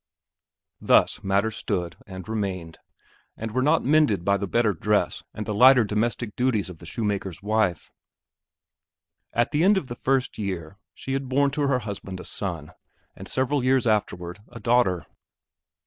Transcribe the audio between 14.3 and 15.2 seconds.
a daughter.